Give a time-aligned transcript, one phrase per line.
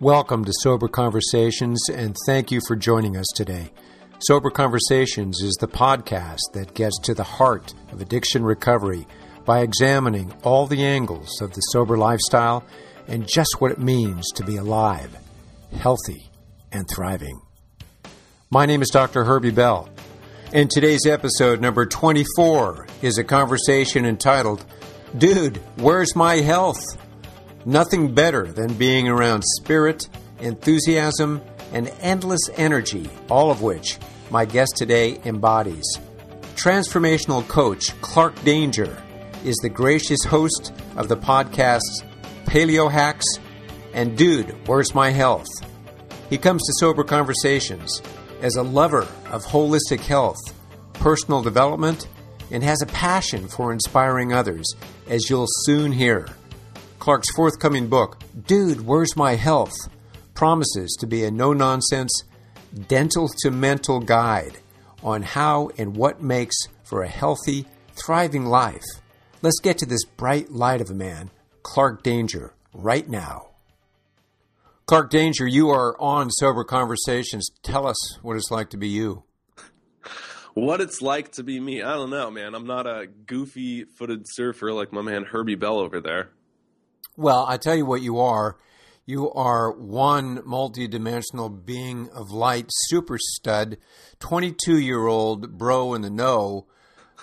[0.00, 3.70] Welcome to Sober Conversations, and thank you for joining us today.
[4.18, 9.06] Sober Conversations is the podcast that gets to the heart of addiction recovery
[9.46, 12.62] by examining all the angles of the sober lifestyle
[13.08, 15.16] and just what it means to be alive,
[15.78, 16.30] healthy,
[16.70, 17.40] and thriving.
[18.50, 19.24] My name is Dr.
[19.24, 19.88] Herbie Bell,
[20.52, 24.62] and today's episode, number 24, is a conversation entitled,
[25.16, 26.84] Dude, Where's My Health?
[27.68, 30.08] Nothing better than being around spirit,
[30.38, 33.98] enthusiasm, and endless energy, all of which
[34.30, 35.84] my guest today embodies.
[36.54, 38.96] Transformational coach Clark Danger
[39.44, 42.04] is the gracious host of the podcasts
[42.44, 43.26] Paleo Hacks
[43.92, 45.48] and Dude, Where's My Health?
[46.30, 48.00] He comes to Sober Conversations
[48.42, 50.38] as a lover of holistic health,
[50.92, 52.06] personal development,
[52.52, 54.72] and has a passion for inspiring others,
[55.08, 56.28] as you'll soon hear.
[56.98, 59.76] Clark's forthcoming book, Dude, Where's My Health?
[60.36, 62.22] promises to be a no nonsense,
[62.88, 64.58] dental to mental guide
[65.02, 68.84] on how and what makes for a healthy, thriving life.
[69.42, 71.30] Let's get to this bright light of a man,
[71.62, 73.48] Clark Danger, right now.
[74.86, 77.50] Clark Danger, you are on Sober Conversations.
[77.62, 79.24] Tell us what it's like to be you.
[80.54, 82.54] What it's like to be me, I don't know, man.
[82.54, 86.30] I'm not a goofy footed surfer like my man Herbie Bell over there.
[87.16, 88.58] Well, I tell you what you are.
[89.06, 93.78] You are one multidimensional being of light, super stud,
[94.20, 96.66] 22 year old bro in the know.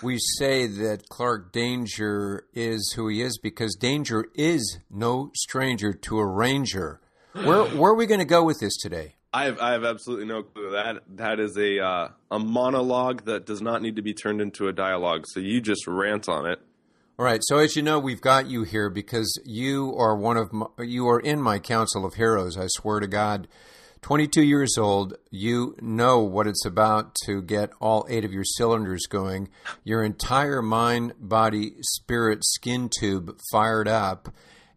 [0.01, 6.17] We say that Clark Danger is who he is because Danger is no stranger to
[6.17, 6.99] a ranger.
[7.33, 9.15] Where, where are we going to go with this today?
[9.31, 10.71] I have, I have absolutely no clue.
[10.71, 14.67] That that is a uh, a monologue that does not need to be turned into
[14.67, 15.25] a dialogue.
[15.27, 16.59] So you just rant on it.
[17.19, 17.41] All right.
[17.43, 21.07] So as you know, we've got you here because you are one of my, you
[21.07, 22.57] are in my council of heroes.
[22.57, 23.47] I swear to God.
[24.01, 29.05] 22 years old, you know what it's about to get all eight of your cylinders
[29.07, 29.47] going,
[29.83, 34.29] your entire mind, body, spirit, skin tube fired up.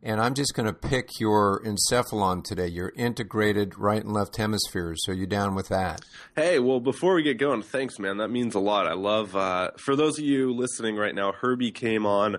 [0.06, 5.00] And I'm just going to pick your encephalon today, your integrated right and left hemispheres.
[5.04, 6.02] So you down with that?
[6.36, 8.18] Hey, well, before we get going, thanks, man.
[8.18, 8.86] That means a lot.
[8.86, 12.36] I love, uh, for those of you listening right now, Herbie came on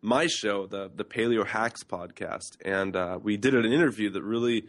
[0.00, 4.64] my show, the, the Paleo Hacks podcast, and uh, we did an interview that really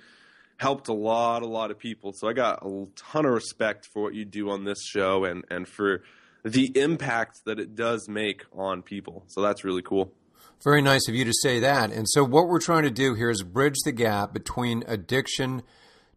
[0.57, 2.11] helped a lot, a lot of people.
[2.11, 5.45] So I got a ton of respect for what you do on this show and,
[5.49, 6.03] and for
[6.43, 9.23] the impact that it does make on people.
[9.27, 10.11] So that's really cool.
[10.63, 11.91] Very nice of you to say that.
[11.91, 15.63] And so, what we're trying to do here is bridge the gap between addiction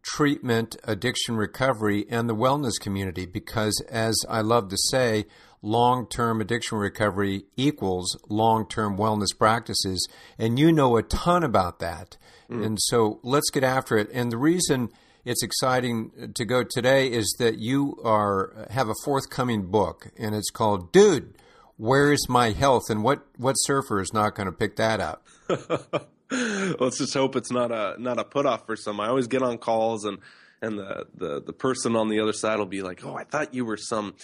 [0.03, 5.25] treatment, addiction recovery, and the wellness community because, as I love to say,
[5.63, 10.07] long term addiction recovery equals long term wellness practices.
[10.37, 12.17] And you know a ton about that.
[12.47, 12.65] Mm.
[12.65, 14.09] And so, let's get after it.
[14.13, 14.89] And the reason
[15.25, 20.51] it's exciting to go today is that you are have a forthcoming book, and it's
[20.51, 21.33] called Dude
[21.77, 25.25] where is my health and what what surfer is not going to pick that up
[26.79, 29.41] let's just hope it's not a not a put off for some i always get
[29.41, 30.19] on calls and
[30.61, 33.53] and the, the the person on the other side will be like oh i thought
[33.53, 34.15] you were some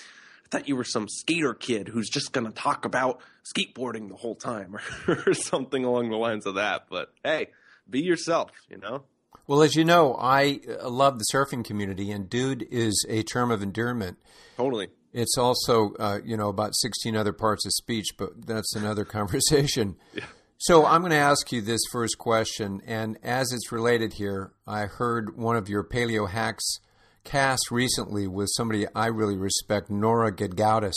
[0.46, 4.16] i thought you were some skater kid who's just going to talk about skateboarding the
[4.16, 4.76] whole time
[5.08, 7.48] or, or something along the lines of that but hey
[7.90, 9.04] be yourself you know
[9.48, 13.52] well, as you know, I uh, love the surfing community, and dude is a term
[13.52, 14.18] of endearment.
[14.56, 14.88] Totally.
[15.14, 19.98] It's also, uh, you know, about 16 other parts of speech, but that's another conversation.
[20.14, 20.26] Yeah.
[20.58, 24.82] So I'm going to ask you this first question, and as it's related here, I
[24.82, 26.78] heard one of your paleo hacks
[27.24, 30.94] cast recently with somebody I really respect, Nora Gedgaudas,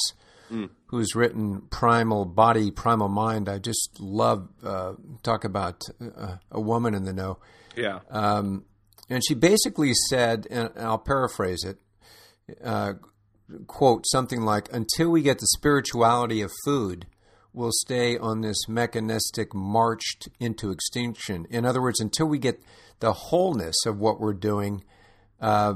[0.53, 0.69] mm.
[0.87, 3.49] who's written Primal Body, Primal Mind.
[3.49, 7.39] I just love uh, talk about uh, a woman in the know.
[7.75, 8.01] Yeah.
[8.11, 8.65] Um,
[9.09, 11.79] and she basically said, and I'll paraphrase it.
[12.63, 12.95] Uh,
[13.67, 17.07] quote something like, until we get the spirituality of food,
[17.53, 20.03] we'll stay on this mechanistic march
[20.41, 21.47] into extinction.
[21.51, 22.61] In other words, until we get
[23.01, 24.85] the wholeness of what we're doing,
[25.41, 25.75] uh,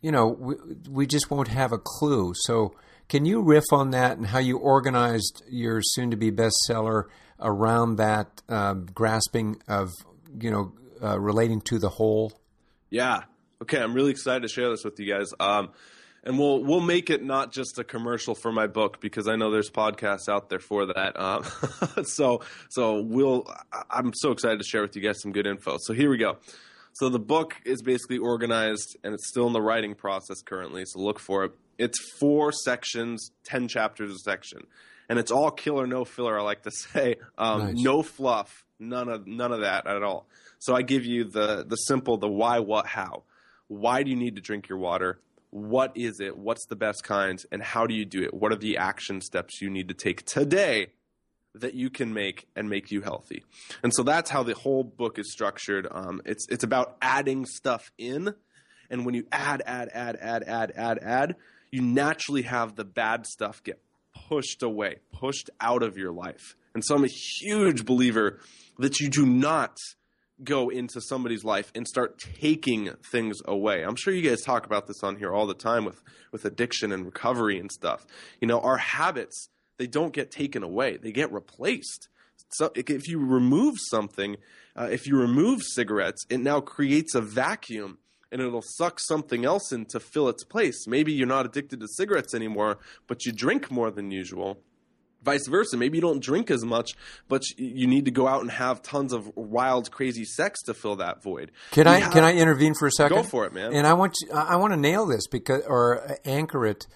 [0.00, 0.54] you know, we,
[0.88, 2.32] we just won't have a clue.
[2.34, 2.74] So,
[3.08, 7.04] can you riff on that and how you organized your soon to be bestseller
[7.40, 9.90] around that um, grasping of,
[10.38, 10.72] you know,
[11.02, 12.32] uh, relating to the whole?
[12.90, 13.20] Yeah.
[13.62, 13.80] Okay.
[13.80, 15.30] I'm really excited to share this with you guys.
[15.40, 15.70] Um,
[16.24, 19.50] and we'll we'll make it not just a commercial for my book because I know
[19.50, 21.18] there's podcasts out there for that.
[21.18, 21.44] Um,
[22.04, 23.46] so so we'll
[23.90, 25.76] I'm so excited to share with you guys some good info.
[25.80, 26.38] So here we go.
[26.94, 30.84] So the book is basically organized and it's still in the writing process currently.
[30.86, 31.52] So look for it.
[31.78, 34.66] It's four sections, ten chapters a section,
[35.08, 36.38] and it's all killer no filler.
[36.38, 37.74] I like to say, um, nice.
[37.76, 40.26] no fluff, None of none of that at all.
[40.58, 43.24] So I give you the the simple, the why, what, how.
[43.66, 45.20] Why do you need to drink your water?
[45.50, 46.36] What is it?
[46.36, 47.42] What's the best kind?
[47.50, 48.34] And how do you do it?
[48.34, 50.88] What are the action steps you need to take today
[51.54, 53.44] that you can make and make you healthy?
[53.82, 55.88] And so that's how the whole book is structured.
[55.90, 58.34] Um, it's it's about adding stuff in,
[58.90, 61.36] and when you add, add, add, add, add, add, add,
[61.70, 63.80] you naturally have the bad stuff get
[64.28, 66.56] pushed away, pushed out of your life.
[66.74, 67.08] And so I'm a
[67.40, 68.40] huge believer
[68.78, 69.76] that you do not
[70.44, 73.82] go into somebody's life and start taking things away.
[73.82, 76.02] I'm sure you guys talk about this on here all the time with
[76.32, 78.06] with addiction and recovery and stuff.
[78.40, 79.48] You know, our habits
[79.78, 82.08] they don't get taken away; they get replaced.
[82.50, 84.36] So if you remove something,
[84.74, 87.98] uh, if you remove cigarettes, it now creates a vacuum
[88.30, 90.86] and it'll suck something else in to fill its place.
[90.86, 94.58] Maybe you're not addicted to cigarettes anymore, but you drink more than usual
[95.22, 95.76] vice versa.
[95.76, 96.92] Maybe you don't drink as much,
[97.28, 100.96] but you need to go out and have tons of wild, crazy sex to fill
[100.96, 101.50] that void.
[101.72, 103.16] Can we I have, can I intervene for a second?
[103.16, 103.72] Go for it, man.
[103.72, 106.86] And I want to, I want to nail this because or anchor it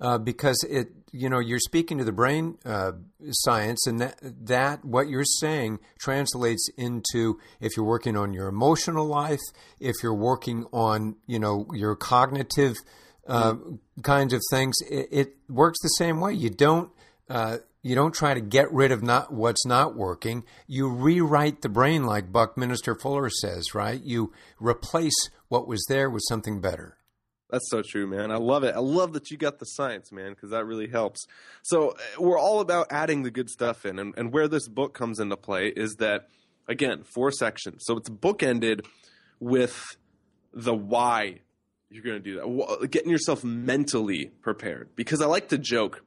[0.00, 2.92] uh, because it you know you're speaking to the brain uh,
[3.30, 9.06] science and that that what you're saying translates into if you're working on your emotional
[9.06, 9.40] life,
[9.80, 12.76] if you're working on you know your cognitive.
[13.28, 13.78] Uh, mm.
[14.04, 16.32] kinds of things, it, it works the same way.
[16.32, 16.92] You don't
[17.28, 20.44] uh, you don't try to get rid of not what's not working.
[20.66, 24.02] You rewrite the brain, like Buckminster Fuller says, right?
[24.02, 25.14] You replace
[25.48, 26.98] what was there with something better.
[27.48, 28.32] That's so true, man.
[28.32, 28.74] I love it.
[28.74, 31.24] I love that you got the science, man, because that really helps.
[31.62, 34.00] So, uh, we're all about adding the good stuff in.
[34.00, 36.26] And, and where this book comes into play is that,
[36.66, 37.84] again, four sections.
[37.86, 38.84] So, it's bookended
[39.38, 39.80] with
[40.52, 41.42] the why
[41.88, 42.34] you're going to do
[42.80, 44.96] that, getting yourself mentally prepared.
[44.96, 46.02] Because I like to joke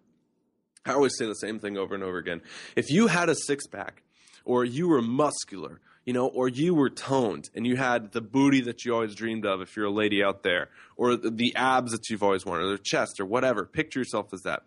[0.90, 2.42] I always say the same thing over and over again.
[2.76, 4.02] If you had a six pack,
[4.44, 8.62] or you were muscular, you know, or you were toned and you had the booty
[8.62, 12.10] that you always dreamed of if you're a lady out there, or the abs that
[12.10, 14.64] you've always wanted, or the chest, or whatever, picture yourself as that.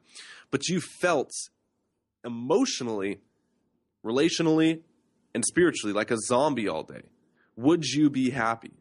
[0.52, 1.32] But you felt
[2.24, 3.20] emotionally,
[4.06, 4.80] relationally,
[5.34, 7.02] and spiritually like a zombie all day.
[7.56, 8.74] Would you be happy?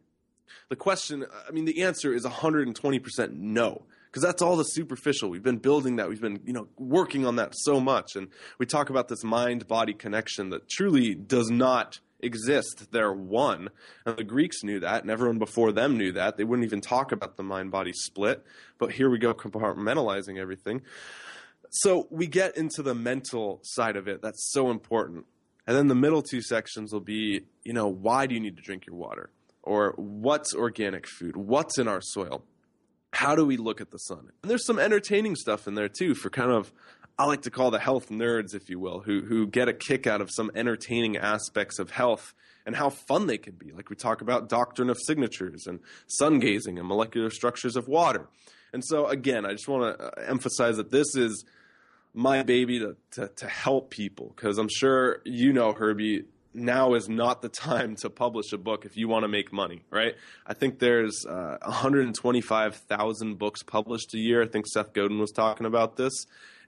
[0.68, 3.82] The question, I mean, the answer is 120% no
[4.12, 5.30] because that's all the superficial.
[5.30, 6.06] We've been building that.
[6.10, 8.14] We've been, you know, working on that so much.
[8.14, 8.28] And
[8.58, 12.92] we talk about this mind body connection that truly does not exist.
[12.92, 13.70] They're one.
[14.04, 16.36] And the Greeks knew that, and everyone before them knew that.
[16.36, 18.44] They wouldn't even talk about the mind body split.
[18.78, 20.82] But here we go, compartmentalizing everything.
[21.70, 24.20] So we get into the mental side of it.
[24.20, 25.24] That's so important.
[25.66, 28.62] And then the middle two sections will be, you know, why do you need to
[28.62, 29.30] drink your water?
[29.62, 31.34] Or what's organic food?
[31.34, 32.44] What's in our soil?
[33.12, 34.30] How do we look at the sun?
[34.42, 36.72] And there's some entertaining stuff in there too for kind of
[37.18, 40.06] I like to call the health nerds, if you will, who who get a kick
[40.06, 43.72] out of some entertaining aspects of health and how fun they can be.
[43.72, 48.28] Like we talk about doctrine of signatures and sun gazing and molecular structures of water.
[48.72, 51.44] And so again, I just want to uh, emphasize that this is
[52.14, 57.08] my baby to, to, to help people because I'm sure you know, Herbie, now is
[57.08, 60.14] not the time to publish a book if you want to make money, right?
[60.46, 64.42] I think there's uh, 125,000 books published a year.
[64.42, 66.12] I think Seth Godin was talking about this,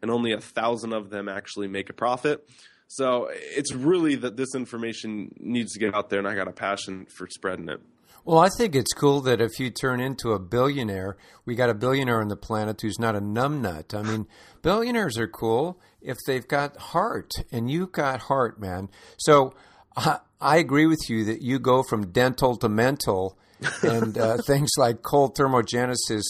[0.02, 2.48] and only a thousand of them actually make a profit.
[2.86, 6.52] So it's really that this information needs to get out there, and I got a
[6.52, 7.81] passion for spreading it.
[8.26, 11.74] Well, I think it's cool that if you turn into a billionaire, we got a
[11.74, 13.94] billionaire on the planet who's not a numbnut.
[13.94, 14.26] I mean,
[14.62, 18.88] billionaires are cool if they've got heart, and you've got heart, man.
[19.19, 19.53] So
[19.96, 23.39] I, I agree with you that you go from dental to mental,
[23.82, 26.24] and uh, things like cold thermogenesis,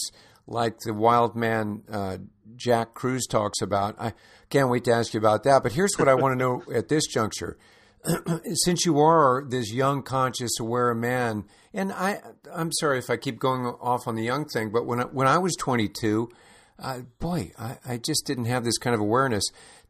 [0.47, 2.17] like the wild man uh,
[2.55, 3.95] Jack Kruse talks about.
[3.99, 4.13] I
[4.49, 5.63] can't wait to ask you about that.
[5.63, 7.57] But here's what I want to know at this juncture.
[8.63, 12.21] Since you are this young, conscious, aware man, and I,
[12.53, 15.27] I'm sorry if I keep going off on the young thing, but when I, when
[15.27, 16.29] I was 22,
[16.77, 19.45] uh, boy, I, I just didn't have this kind of awareness.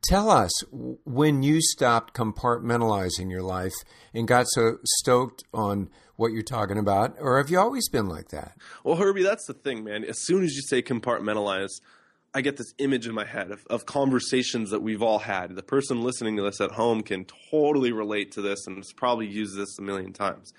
[0.08, 3.74] Tell us when you stopped compartmentalizing your life
[4.14, 8.30] and got so stoked on what you're talking about, or have you always been like
[8.30, 8.56] that?
[8.84, 10.04] Well, Herbie, that's the thing, man.
[10.04, 11.72] As soon as you say compartmentalize,
[12.36, 15.56] I get this image in my head of, of conversations that we've all had.
[15.56, 19.28] The person listening to this at home can totally relate to this and has probably
[19.28, 20.54] used this a million times.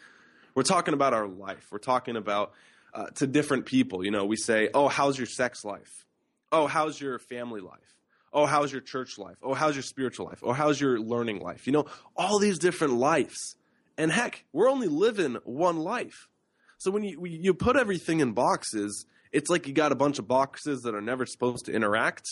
[0.56, 1.68] We're talking about our life.
[1.70, 2.52] We're talking about
[2.94, 4.04] uh, to different people.
[4.04, 6.04] You know, we say, "Oh, how's your sex life?
[6.50, 7.95] Oh, how's your family life?"
[8.36, 9.38] Oh, how's your church life?
[9.42, 10.40] Oh, how's your spiritual life?
[10.42, 11.66] Oh, how's your learning life?
[11.66, 13.56] You know, all these different lives.
[13.96, 16.28] And heck, we're only living one life.
[16.76, 20.28] So when you you put everything in boxes, it's like you got a bunch of
[20.28, 22.26] boxes that are never supposed to interact.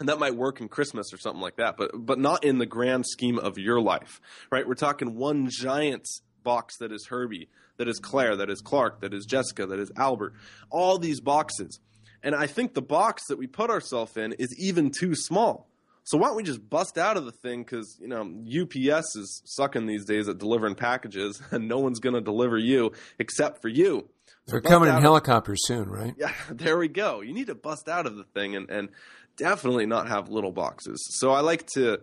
[0.00, 2.64] and that might work in Christmas or something like that, but but not in the
[2.64, 4.66] grand scheme of your life, right?
[4.66, 6.06] We're talking one giant
[6.42, 9.92] box that is Herbie, that is Claire, that is Clark, that is Jessica, that is
[9.98, 10.32] Albert,
[10.70, 11.78] all these boxes.
[12.22, 15.68] And I think the box that we put ourselves in is even too small.
[16.04, 17.62] So why don't we just bust out of the thing?
[17.62, 22.14] Because you know UPS is sucking these days at delivering packages, and no one's going
[22.14, 24.08] to deliver you except for you.
[24.46, 26.14] They're coming in helicopters soon, right?
[26.18, 27.20] Yeah, there we go.
[27.20, 28.88] You need to bust out of the thing and, and
[29.36, 31.06] definitely not have little boxes.
[31.18, 32.00] So I like to,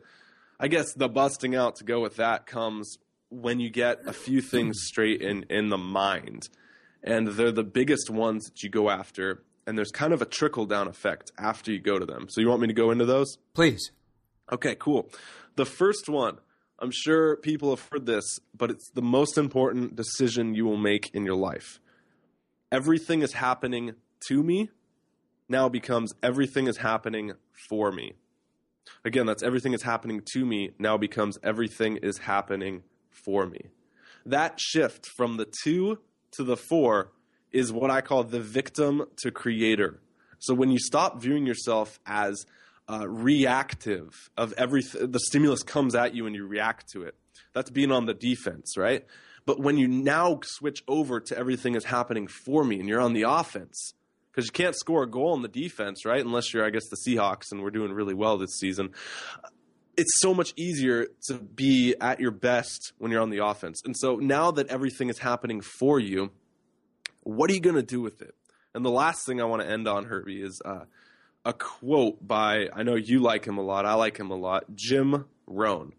[0.59, 2.97] I guess the busting out to go with that comes
[3.29, 6.47] when you get a few things straight in, in the mind.
[7.03, 9.43] And they're the biggest ones that you go after.
[9.67, 12.27] And there's kind of a trickle down effect after you go to them.
[12.29, 13.38] So you want me to go into those?
[13.53, 13.91] Please.
[14.51, 15.09] Okay, cool.
[15.57, 16.38] The first one,
[16.79, 21.13] I'm sure people have heard this, but it's the most important decision you will make
[21.13, 21.79] in your life.
[22.71, 23.95] Everything is happening
[24.27, 24.69] to me
[25.50, 27.33] now becomes everything is happening
[27.69, 28.13] for me.
[29.03, 33.67] Again, that's everything is happening to me now becomes everything is happening for me.
[34.25, 36.00] That shift from the two
[36.31, 37.12] to the four
[37.58, 40.00] is what I call the victim to creator.
[40.40, 42.46] So when you stop viewing yourself as
[42.88, 47.16] uh, reactive of everything, the stimulus comes at you and you react to it.
[47.54, 49.06] That's being on the defense, right?
[49.48, 53.14] But when you now switch over to everything is happening for me and you're on
[53.14, 53.94] the offense,
[54.30, 56.24] because you can't score a goal in the defense, right?
[56.24, 58.92] Unless you're, I guess, the Seahawks, and we're doing really well this season.
[59.96, 63.82] It's so much easier to be at your best when you're on the offense.
[63.84, 66.30] And so now that everything is happening for you,
[67.27, 68.36] what are you going to do with it?
[68.74, 70.86] And the last thing I want to end on, Herbie, is uh,
[71.46, 74.75] a quote by, I know you like him a lot, I like him a lot,
[74.75, 75.93] Jim Rohn.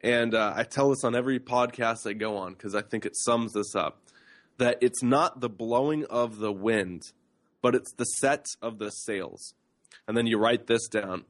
[0.00, 3.16] And uh, I tell this on every podcast I go on because I think it
[3.16, 4.00] sums this up
[4.58, 7.12] that it's not the blowing of the wind
[7.62, 9.54] but it's the set of the sails.
[10.06, 11.24] And then you write this down.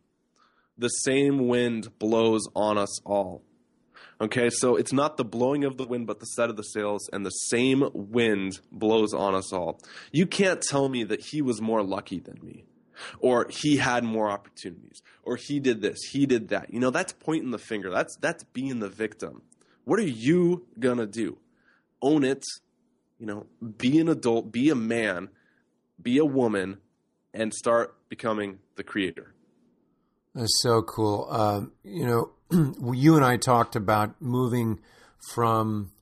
[0.77, 3.43] The same wind blows on us all.
[4.21, 7.09] Okay, so it's not the blowing of the wind, but the set of the sails,
[7.13, 9.81] and the same wind blows on us all.
[10.13, 12.65] You can't tell me that he was more lucky than me,
[13.19, 16.73] or he had more opportunities, or he did this, he did that.
[16.73, 17.91] You know, that's pointing the finger.
[17.91, 19.43] That's that's being the victim.
[19.85, 21.39] What are you gonna do?
[22.01, 22.45] Own it.
[23.19, 23.47] You know,
[23.79, 25.29] be an adult, be a man,
[26.01, 26.79] be a woman,
[27.33, 29.35] and start becoming the creator.
[30.35, 31.29] That's so cool.
[31.31, 32.33] Um, you know,
[32.93, 34.81] you and I talked about moving
[35.33, 35.93] from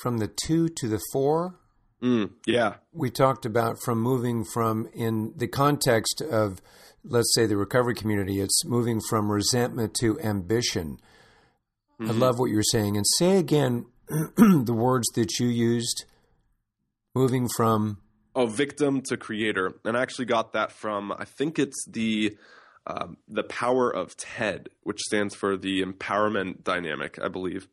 [0.00, 1.56] from the two to the four.
[2.02, 6.60] Mm, yeah, we talked about from moving from in the context of
[7.04, 8.40] let's say the recovery community.
[8.40, 10.98] It's moving from resentment to ambition.
[12.00, 12.10] Mm-hmm.
[12.10, 16.04] I love what you're saying, and say again the words that you used.
[17.14, 17.98] Moving from
[18.36, 22.36] Oh, victim to creator, and I actually got that from I think it's the
[22.88, 27.68] um, the power of TED, which stands for the empowerment dynamic, I believe.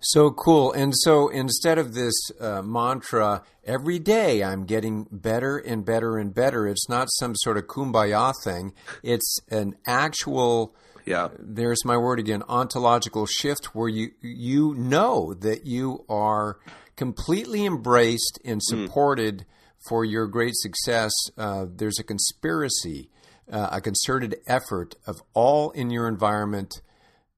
[0.00, 0.72] So cool.
[0.72, 6.34] And so instead of this uh, mantra, every day I'm getting better and better and
[6.34, 8.72] better, it's not some sort of kumbaya thing.
[9.04, 10.74] It's an actual,
[11.06, 11.28] yeah.
[11.38, 16.58] there's my word again, ontological shift where you, you know that you are
[16.96, 18.84] completely embraced and hmm.
[18.84, 19.44] supported mm.
[19.88, 21.12] for your great success.
[21.38, 23.08] Uh, there's a conspiracy,
[23.50, 26.80] uh, a concerted effort of all in your environment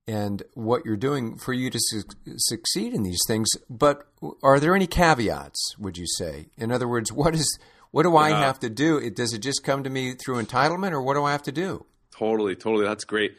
[0.07, 2.03] and what you're doing for you to su-
[2.37, 3.49] succeed in these things.
[3.71, 4.07] But
[4.43, 5.77] are there any caveats?
[5.79, 6.47] Would you say?
[6.57, 7.59] In other words, what is
[7.91, 9.09] what do I have to do?
[9.11, 11.87] Does it just come to me through entitlement, or what do I have to do?
[12.11, 12.85] Totally, totally.
[12.85, 13.37] That's great.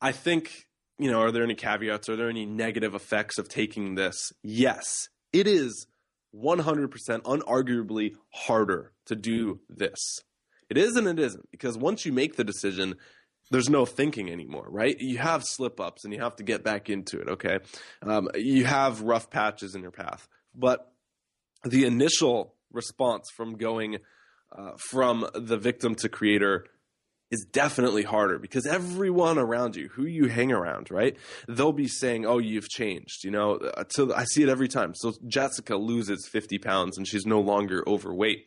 [0.00, 0.66] I think
[0.98, 1.20] you know.
[1.22, 2.08] Are there any caveats?
[2.08, 4.32] Are there any negative effects of taking this?
[4.42, 5.86] Yes, it is
[6.34, 6.88] 100%
[7.22, 10.20] unarguably harder to do this.
[10.68, 12.96] It is and it isn't because once you make the decision,
[13.50, 14.96] there's no thinking anymore, right?
[14.98, 17.58] You have slip ups and you have to get back into it, okay?
[18.02, 20.28] Um, you have rough patches in your path.
[20.54, 20.90] But
[21.64, 23.98] the initial response from going
[24.56, 26.66] uh, from the victim to creator
[27.30, 31.16] is definitely harder because everyone around you who you hang around right
[31.48, 34.94] they'll be saying oh you've changed you know uh, so i see it every time
[34.94, 38.46] so jessica loses 50 pounds and she's no longer overweight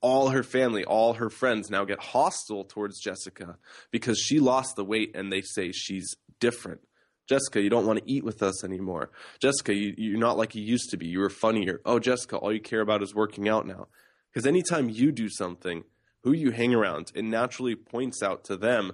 [0.00, 3.56] all her family all her friends now get hostile towards jessica
[3.90, 6.80] because she lost the weight and they say she's different
[7.28, 9.10] Jessica, you don't want to eat with us anymore.
[9.38, 11.06] Jessica, you, you're not like you used to be.
[11.06, 11.82] You were funnier.
[11.84, 13.88] Oh, Jessica, all you care about is working out now.
[14.32, 15.84] Because anytime you do something,
[16.22, 18.92] who you hang around, it naturally points out to them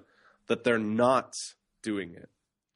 [0.49, 1.33] that they're not
[1.83, 2.29] doing it.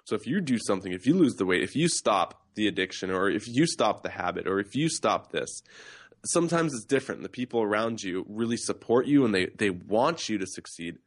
[0.04, 3.10] So if you do something, if you lose the weight, if you stop the addiction,
[3.10, 5.62] or if you stop the habit, or if you stop this,
[6.24, 7.22] sometimes it's different.
[7.22, 10.98] The people around you really support you and they, they want you to succeed.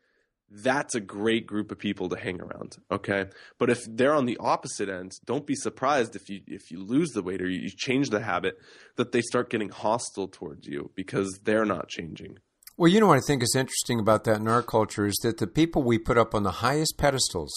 [0.52, 2.78] that's a great group of people to hang around.
[2.92, 3.28] Okay.
[3.58, 7.12] But if they're on the opposite end, don't be surprised if you if you lose
[7.12, 8.58] the weight or you change the habit
[8.98, 12.38] that they start getting hostile towards you because they're not changing.
[12.78, 15.38] Well, you know what I think is interesting about that in our culture is that
[15.38, 17.54] the people we put up on the highest pedestals,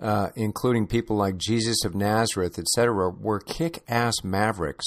[0.00, 4.86] uh, including people like Jesus of Nazareth, etc., were kick-ass mavericks,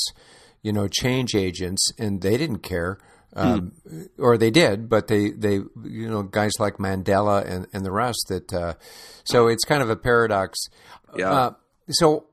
[0.61, 2.97] you know, change agents, and they didn't care
[3.35, 4.03] um, hmm.
[4.17, 8.25] or they did, but they, they, you know, guys like Mandela and, and the rest
[8.29, 8.73] that, uh,
[9.23, 10.57] so it's kind of a paradox.
[11.15, 11.31] Yeah.
[11.31, 11.51] Uh,
[11.89, 12.25] so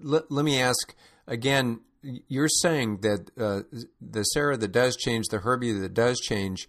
[0.00, 0.94] let, let me ask
[1.26, 3.62] again, you're saying that uh,
[4.00, 6.68] the Sarah that does change, the Herbie that does change.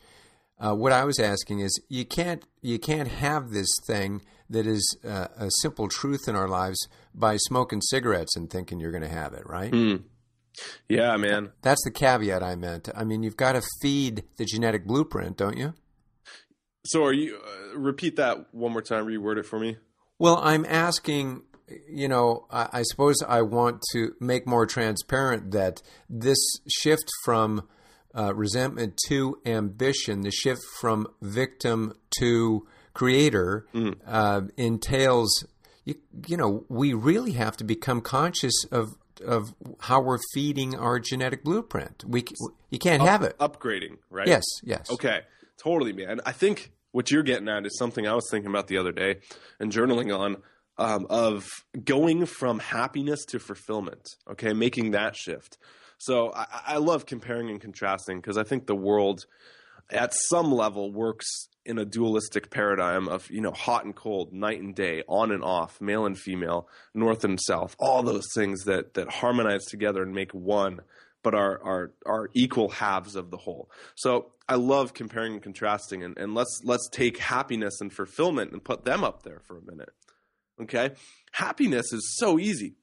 [0.60, 4.96] Uh, what I was asking is, you can't you can't have this thing that is
[5.04, 9.10] uh, a simple truth in our lives by smoking cigarettes and thinking you're going to
[9.10, 9.72] have it, right?
[9.72, 10.04] Mm.
[10.88, 11.52] Yeah, man.
[11.62, 12.90] That's the caveat I meant.
[12.96, 15.74] I mean, you've got to feed the genetic blueprint, don't you?
[16.86, 19.06] So, are you uh, repeat that one more time?
[19.06, 19.78] Reword it for me.
[20.20, 21.44] Well, I'm asking.
[21.90, 26.38] You know, I, I suppose I want to make more transparent that this
[26.70, 27.68] shift from
[28.16, 33.96] uh, resentment to ambition, the shift from victim to creator, mm.
[34.06, 35.46] uh, entails
[35.86, 35.96] you,
[36.28, 41.44] you know, we really have to become conscious of of how we're feeding our genetic
[41.44, 42.04] blueprint.
[42.08, 42.26] We
[42.70, 44.28] you can't Up, have it upgrading, right?
[44.28, 44.90] Yes, yes.
[44.92, 45.22] Okay,
[45.58, 46.22] totally, man.
[46.26, 49.18] I think what you're getting at is something I was thinking about the other day
[49.60, 50.38] and journaling on
[50.78, 51.48] um, of
[51.84, 54.08] going from happiness to fulfillment.
[54.32, 55.58] Okay, making that shift.
[55.98, 59.26] So I, I love comparing and contrasting because I think the world,
[59.90, 64.62] at some level, works in a dualistic paradigm of you know hot and cold, night
[64.62, 68.94] and day, on and off, male and female, north and south, all those things that
[68.96, 70.82] that harmonize together and make one,
[71.24, 73.70] but are are are equal halves of the whole.
[73.96, 78.64] So I love comparing and contrasting, and, and let's let's take happiness and fulfillment and
[78.64, 79.94] put them up there for a minute.
[80.62, 80.92] Okay,
[81.32, 82.76] happiness is so easy.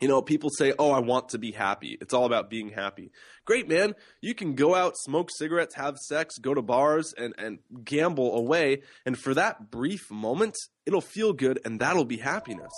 [0.00, 3.10] You know, people say, "Oh, I want to be happy." It's all about being happy.
[3.44, 3.94] Great, man.
[4.20, 8.82] You can go out, smoke cigarettes, have sex, go to bars and and gamble away,
[9.04, 12.72] and for that brief moment, it'll feel good and that'll be happiness.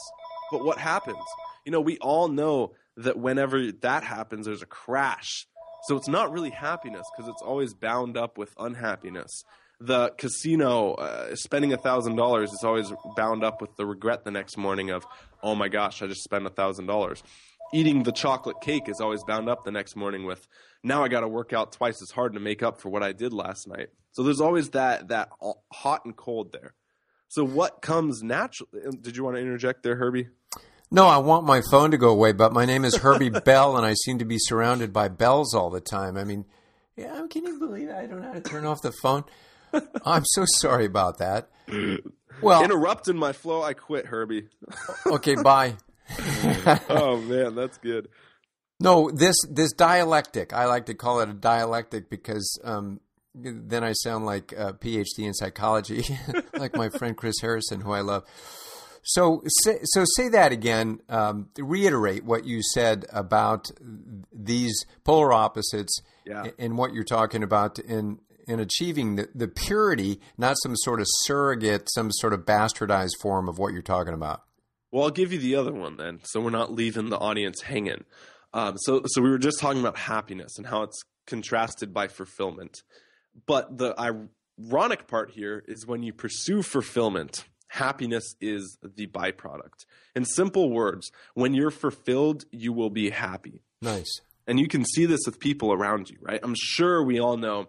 [0.51, 1.25] But what happens?
[1.65, 5.47] You know, we all know that whenever that happens, there's a crash.
[5.87, 9.45] So it's not really happiness because it's always bound up with unhappiness
[9.81, 14.31] the casino uh, spending a thousand dollars is always bound up with the regret the
[14.31, 15.07] next morning of
[15.43, 17.23] oh my gosh i just spent a thousand dollars
[17.73, 20.47] eating the chocolate cake is always bound up the next morning with
[20.83, 23.13] now i got to work out twice as hard to make up for what i
[23.13, 25.29] did last night so there's always that that
[25.73, 26.75] hot and cold there
[27.29, 30.29] so what comes naturally um, did you want to interject there herbie
[30.91, 33.85] no, I want my phone to go away, but my name is Herbie Bell, and
[33.85, 36.17] I seem to be surrounded by bells all the time.
[36.17, 36.47] I mean,
[36.97, 39.25] yeah, can you believe I don't know how to turn off the phone?
[40.05, 41.51] I'm so sorry about that.
[42.43, 44.49] Well, interrupting my flow, I quit, Herbie.
[45.07, 45.77] okay, bye.
[46.89, 48.09] oh man, that's good.
[48.81, 50.53] No, this this dialectic.
[50.53, 53.01] I like to call it a dialectic because um,
[53.35, 56.05] then I sound like a PhD in psychology,
[56.55, 58.25] like my friend Chris Harrison, who I love.
[59.03, 61.01] So, say, so say that again.
[61.09, 63.71] Um, reiterate what you said about
[64.33, 66.49] these polar opposites yeah.
[66.59, 68.19] and what you're talking about in
[68.49, 73.49] in achieving the, the purity, not some sort of surrogate, some sort of bastardized form
[73.49, 74.43] of what you're talking about.
[74.91, 78.05] Well, I'll give you the other one then, so we're not leaving the audience hanging.
[78.55, 82.83] Um, so, so we were just talking about happiness and how it's contrasted by fulfillment.
[83.47, 83.95] But the
[84.59, 89.85] ironic part here is when you pursue fulfillment, happiness is the byproduct.
[90.17, 93.63] In simple words, when you're fulfilled, you will be happy.
[93.83, 94.11] Nice.
[94.47, 96.41] And you can see this with people around you, right?
[96.43, 97.69] I'm sure we all know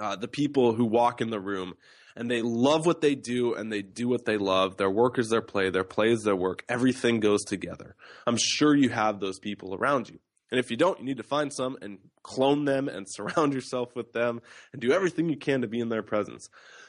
[0.00, 1.74] uh, the people who walk in the room
[2.16, 4.76] and they love what they do and they do what they love.
[4.76, 6.64] Their work is their play, their play is their work.
[6.68, 7.96] Everything goes together.
[8.26, 10.18] I'm sure you have those people around you.
[10.50, 13.96] And if you don't, you need to find some and clone them and surround yourself
[13.96, 14.40] with them
[14.72, 16.48] and do everything you can to be in their presence.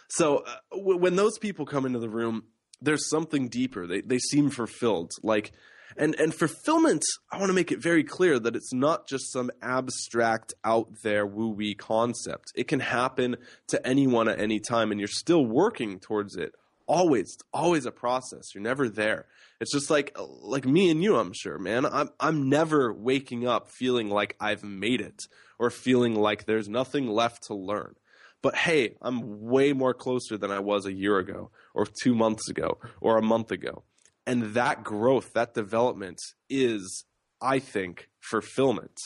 [0.10, 2.44] So uh, w- when those people come into the room,
[2.82, 3.88] there's something deeper.
[3.88, 5.12] They, they seem fulfilled.
[5.24, 5.54] Like
[5.98, 9.52] and and fulfillment, I want to make it very clear that it's not just some
[9.62, 12.52] abstract out there woo-wee concept.
[12.56, 16.54] It can happen to anyone at any time and you're still working towards it.
[16.86, 18.54] Always, it's always a process.
[18.54, 19.26] You're never there.
[19.62, 21.86] It's just like like me and you, I'm sure, man.
[21.86, 25.22] I'm I'm never waking up feeling like I've made it
[25.58, 27.96] or feeling like there's nothing left to learn.
[28.42, 32.50] But hey, I'm way more closer than I was a year ago or 2 months
[32.50, 33.84] ago or a month ago.
[34.26, 37.06] And that growth, that development is,
[37.42, 38.98] I think, fulfillment.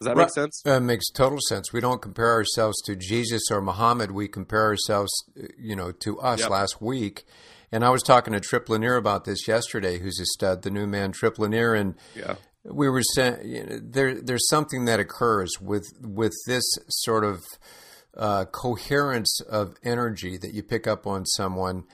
[0.00, 0.60] Does that make sense?
[0.64, 1.72] That makes total sense.
[1.72, 4.10] We don't compare ourselves to Jesus or Muhammad.
[4.10, 5.10] We compare ourselves,
[5.58, 6.50] you know, to us Yep.
[6.50, 7.24] last week.
[7.72, 10.86] And I was talking to Trip Lanier about this yesterday, who's a stud, the new
[10.86, 12.36] man, Trip Lanier, and Yeah.
[12.62, 17.42] we were saying you know, there there's something that occurs with with this sort of
[18.16, 21.84] uh, coherence of energy that you pick up on someone.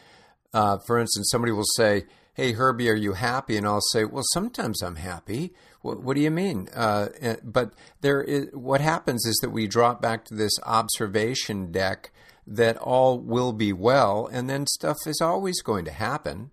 [0.53, 4.25] Uh, for instance, somebody will say, "Hey Herbie, are you happy?" And I'll say, "Well,
[4.33, 6.69] sometimes I'm happy." What, what do you mean?
[6.75, 7.09] Uh,
[7.43, 12.13] but there is what happens is that we drop back to this observation deck
[12.47, 16.51] that all will be well, and then stuff is always going to happen,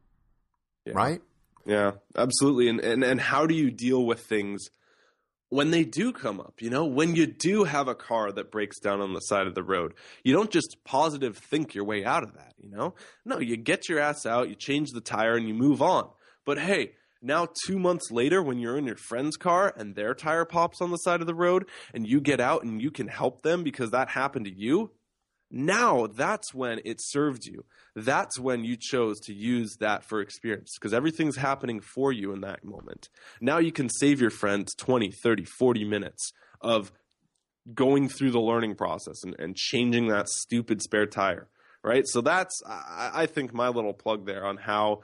[0.86, 0.94] Yeah.
[0.94, 1.22] right?
[1.66, 2.68] Yeah, absolutely.
[2.70, 4.70] And, and and how do you deal with things
[5.50, 6.56] when they do come up?
[6.62, 9.56] You know, when you do have a car that breaks down on the side of
[9.56, 12.54] the road, you don't just positive think your way out of that.
[12.62, 15.82] You know, no, you get your ass out, you change the tire, and you move
[15.82, 16.10] on.
[16.46, 16.94] But hey.
[17.22, 20.90] Now, two months later, when you're in your friend's car and their tire pops on
[20.90, 23.92] the side of the road, and you get out and you can help them because
[23.92, 24.92] that happened to you,
[25.52, 27.66] now that's when it served you.
[27.96, 32.42] That's when you chose to use that for experience because everything's happening for you in
[32.42, 33.10] that moment.
[33.42, 36.32] Now you can save your friends 20, 30, 40 minutes
[36.62, 36.92] of
[37.74, 41.48] going through the learning process and, and changing that stupid spare tire.
[41.84, 42.04] Right.
[42.06, 45.02] So that's, I, I think, my little plug there on how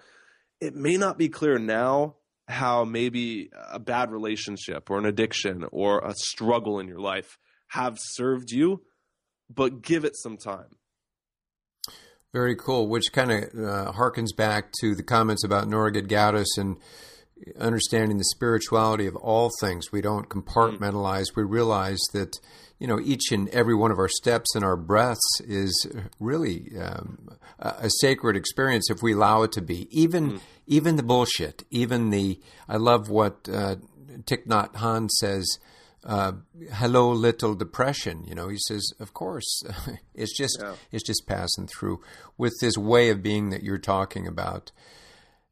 [0.59, 2.15] it may not be clear now
[2.47, 7.37] how maybe a bad relationship or an addiction or a struggle in your life
[7.69, 8.81] have served you,
[9.53, 10.77] but give it some time.
[12.33, 16.77] Very cool, which kind of uh, harkens back to the comments about Nora Gedgaudas and
[17.59, 19.91] understanding the spirituality of all things.
[19.91, 21.27] We don't compartmentalize.
[21.35, 22.37] We realize that,
[22.79, 25.87] you know, each and every one of our steps and our breaths is
[26.19, 27.29] really um,
[27.59, 29.87] a, sacred experience if we allow it to be.
[29.91, 32.39] Even even the bullshit, even the.
[32.67, 33.75] I love what uh,
[34.09, 35.47] Thich Nhat Hanh says.
[36.05, 36.33] Uh,
[36.73, 38.23] hello, little depression.
[38.27, 39.63] You know, he says, of course,
[40.13, 40.75] it's just Yeah.
[40.91, 42.01] it's just passing through
[42.37, 44.71] with this way of being that you're talking about.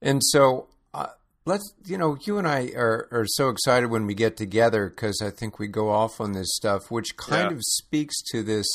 [0.01, 1.07] And so, uh,
[1.45, 5.21] let's, you know, you and I are, are so excited when we get together because
[5.23, 7.57] I think we go off on this stuff, which kind Yeah.
[7.57, 8.67] of speaks to this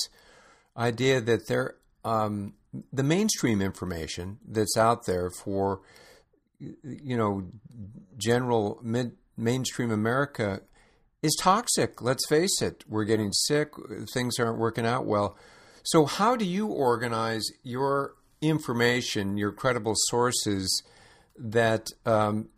[0.76, 2.54] idea that there, um,
[2.92, 5.80] the mainstream information that's out there for,
[6.58, 7.44] you know,
[8.16, 10.60] general mid mainstream America
[11.22, 12.00] is toxic.
[12.00, 12.84] Let's face it.
[12.88, 13.72] We're getting sick.
[14.12, 15.36] Things aren't working out well.
[15.82, 20.82] So, how do you organize your information, your credible sources
[21.38, 22.48] that um,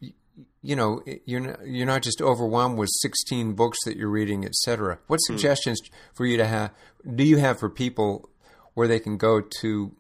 [0.63, 4.99] you know you're not, you're not just overwhelmed with 16 books that you're reading, etc.
[5.07, 5.81] What suggestions
[6.15, 6.73] for you to have?
[7.15, 8.29] Do you have for people
[8.75, 9.95] where they can go to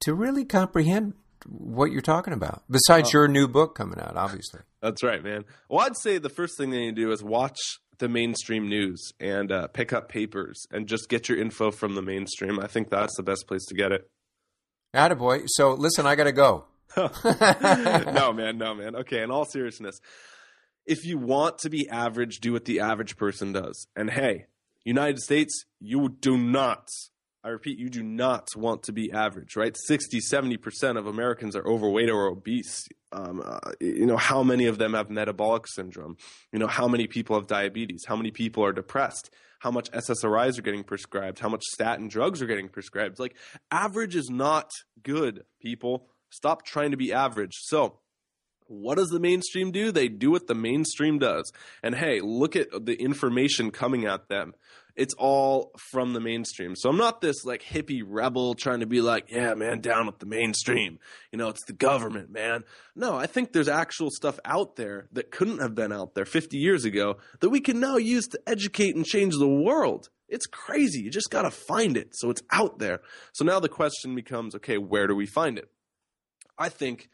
[0.00, 1.14] to really comprehend
[1.46, 2.64] what you're talking about?
[2.70, 4.60] Besides your new book coming out, obviously.
[4.82, 5.44] That's right, man.
[5.68, 7.58] Well, I'd say the first thing they need to do is watch
[7.98, 12.02] the mainstream news and uh, pick up papers and just get your info from the
[12.02, 12.58] mainstream.
[12.58, 14.10] I think that's the best place to get it.
[14.94, 15.44] Attaboy.
[15.46, 16.64] So listen, I got to go.
[16.96, 18.96] no, man, no, man.
[18.96, 20.00] Okay, in all seriousness,
[20.84, 23.86] if you want to be average, do what the average person does.
[23.94, 24.46] And hey,
[24.84, 26.88] United States, you do not,
[27.44, 29.76] I repeat, you do not want to be average, right?
[29.76, 32.88] 60, 70% of Americans are overweight or obese.
[33.12, 36.16] Um, uh, you know, how many of them have metabolic syndrome?
[36.52, 38.04] You know, how many people have diabetes?
[38.06, 39.30] How many people are depressed?
[39.60, 41.38] How much SSRIs are getting prescribed?
[41.38, 43.18] How much statin drugs are getting prescribed?
[43.18, 43.36] Like,
[43.70, 44.70] average is not
[45.02, 46.08] good, people.
[46.30, 47.52] Stop trying to be average.
[47.60, 48.00] So,
[48.66, 49.92] what does the mainstream do?
[49.92, 51.52] They do what the mainstream does.
[51.82, 54.54] And hey, look at the information coming at them.
[54.94, 56.76] It's all from the mainstream.
[56.76, 60.18] So I'm not this like hippie rebel trying to be like, yeah, man, down with
[60.18, 60.98] the mainstream.
[61.30, 62.64] You know, it's the government, man.
[62.94, 66.58] No, I think there's actual stuff out there that couldn't have been out there 50
[66.58, 70.10] years ago that we can now use to educate and change the world.
[70.28, 71.02] It's crazy.
[71.02, 72.10] You just got to find it.
[72.12, 73.00] So it's out there.
[73.32, 75.70] So now the question becomes okay, where do we find it?
[76.58, 77.08] I think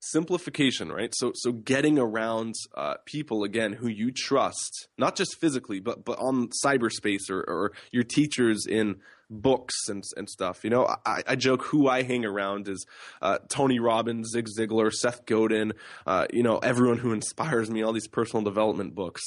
[0.00, 1.12] simplification, right?
[1.14, 6.18] So so getting around uh, people again who you trust, not just physically, but but
[6.18, 8.96] on cyberspace or, or your teachers in
[9.28, 10.64] books and and stuff.
[10.64, 12.86] You know, I, I joke who I hang around is
[13.22, 15.72] uh, Tony Robbins, Zig Ziglar, Seth Godin.
[16.06, 17.82] Uh, you know, everyone who inspires me.
[17.82, 19.22] All these personal development books.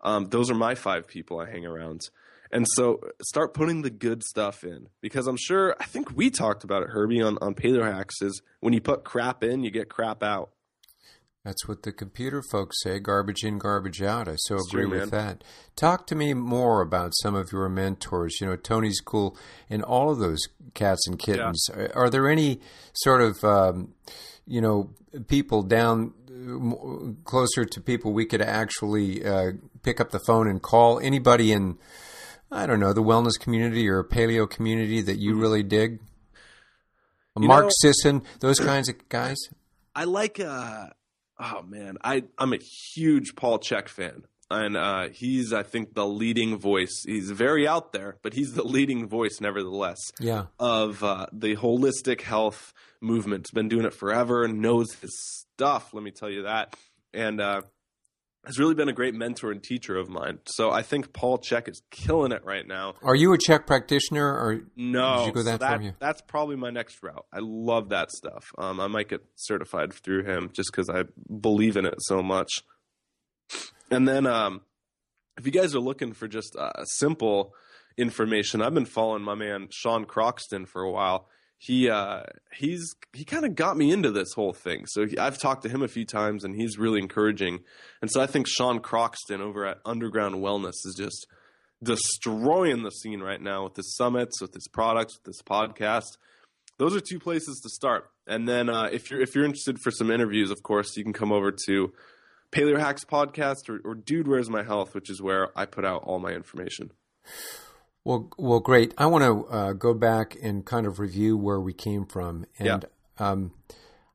[0.00, 2.02] Um, those are my five people I hang around.
[2.50, 6.64] And so start putting the good stuff in because I'm sure, I think we talked
[6.64, 9.88] about it, Herbie, on, on Paleo Hacks is when you put crap in, you get
[9.88, 10.50] crap out.
[11.44, 14.28] That's what the computer folks say garbage in, garbage out.
[14.28, 15.44] I so agree true, with that.
[15.76, 18.40] Talk to me more about some of your mentors.
[18.40, 19.36] You know, Tony's cool
[19.68, 20.40] and all of those
[20.72, 21.68] cats and kittens.
[21.74, 22.60] Are, are there any
[22.94, 23.92] sort of, um,
[24.46, 24.90] you know,
[25.26, 26.14] people down
[27.24, 29.52] closer to people we could actually uh,
[29.82, 31.76] pick up the phone and call anybody in
[32.54, 35.40] I don't know the wellness community or a paleo community that you mm-hmm.
[35.40, 36.00] really dig?
[37.38, 39.36] You Mark know, Sisson, those kinds of guys.
[39.94, 40.38] I like.
[40.38, 40.86] Uh,
[41.40, 46.06] oh man, I I'm a huge Paul Chek fan and uh, he's I think the
[46.06, 47.02] leading voice.
[47.04, 49.98] He's very out there, but he's the leading voice, nevertheless.
[50.20, 50.46] Yeah.
[50.58, 53.48] Of uh, the holistic health movement.
[53.52, 55.16] Been doing it forever and knows his
[55.54, 55.92] stuff.
[55.92, 56.76] Let me tell you that.
[57.12, 57.62] And uh,
[58.46, 60.38] has really been a great mentor and teacher of mine.
[60.46, 62.94] So I think Paul Chek is killing it right now.
[63.02, 65.18] Are you a Chek practitioner or no?
[65.18, 67.24] Did you go that, so that That's probably my next route.
[67.32, 68.44] I love that stuff.
[68.58, 71.04] Um, I might get certified through him just because I
[71.40, 72.50] believe in it so much.
[73.90, 74.62] And then, um,
[75.36, 77.54] if you guys are looking for just uh, simple
[77.96, 81.28] information, I've been following my man Sean Croxton for a while.
[81.58, 84.84] He uh, he's he kind of got me into this whole thing.
[84.86, 87.60] So he, I've talked to him a few times, and he's really encouraging.
[88.02, 91.26] And so I think Sean Croxton over at Underground Wellness is just
[91.82, 96.16] destroying the scene right now with his summits, with his products, with this podcast.
[96.78, 98.10] Those are two places to start.
[98.26, 101.12] And then uh, if you're if you're interested for some interviews, of course, you can
[101.12, 101.92] come over to
[102.50, 106.02] Paleo Hacks podcast or, or Dude Where's My Health, which is where I put out
[106.04, 106.90] all my information.
[108.04, 108.92] Well, well, great.
[108.98, 112.44] I want to uh, go back and kind of review where we came from.
[112.58, 112.78] And yeah.
[113.18, 113.52] um,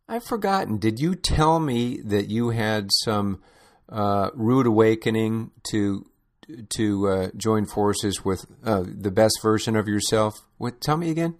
[0.07, 0.77] I've forgotten.
[0.77, 3.41] Did you tell me that you had some
[3.89, 6.05] uh, rude awakening to
[6.69, 10.35] to uh, join forces with uh, the best version of yourself?
[10.57, 10.81] What?
[10.81, 11.35] Tell me again.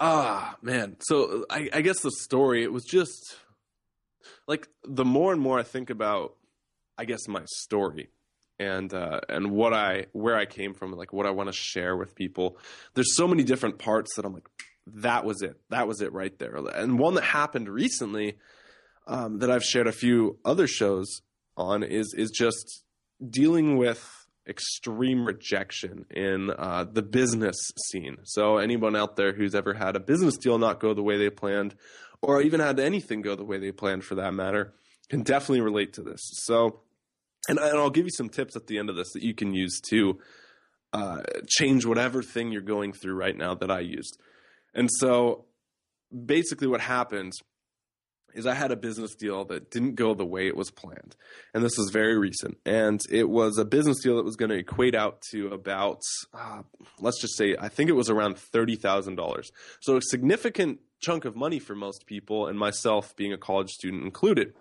[0.00, 0.96] Ah, man.
[1.00, 3.36] So I, I guess the story it was just
[4.46, 6.36] like the more and more I think about,
[6.96, 8.10] I guess my story
[8.58, 11.96] and uh, and what I where I came from, like what I want to share
[11.96, 12.58] with people.
[12.94, 14.48] There's so many different parts that I'm like,
[14.86, 16.56] that was it, that was it right there.
[16.56, 18.38] And one that happened recently
[19.06, 21.22] um, that I've shared a few other shows
[21.56, 22.84] on is is just
[23.28, 28.16] dealing with extreme rejection in uh, the business scene.
[28.24, 31.30] So anyone out there who's ever had a business deal not go the way they
[31.30, 31.74] planned,
[32.22, 34.72] or even had anything go the way they planned for that matter,
[35.10, 36.20] can definitely relate to this.
[36.44, 36.80] So,
[37.48, 39.54] and, and I'll give you some tips at the end of this that you can
[39.54, 40.18] use to
[40.92, 44.18] uh, change whatever thing you're going through right now that I used.
[44.74, 45.46] And so,
[46.24, 47.32] basically, what happened
[48.34, 51.16] is I had a business deal that didn't go the way it was planned.
[51.54, 52.58] And this was very recent.
[52.64, 56.02] And it was a business deal that was going to equate out to about,
[56.34, 56.62] uh,
[57.00, 59.50] let's just say, I think it was around $30,000.
[59.80, 64.04] So a significant chunk of money for most people, and myself being a college student
[64.04, 64.54] included.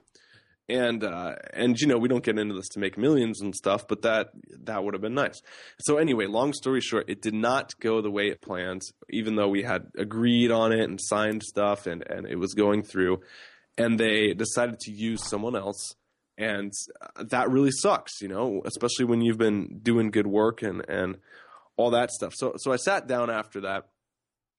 [0.69, 3.87] And uh, and you know we don't get into this to make millions and stuff,
[3.87, 4.31] but that
[4.63, 5.41] that would have been nice.
[5.79, 8.81] So anyway, long story short, it did not go the way it planned.
[9.09, 12.83] Even though we had agreed on it and signed stuff, and and it was going
[12.83, 13.21] through,
[13.77, 15.95] and they decided to use someone else
[16.37, 16.71] and
[17.17, 21.17] that really sucks you know especially when you've been doing good work and and
[21.75, 23.87] all that stuff so so i sat down after that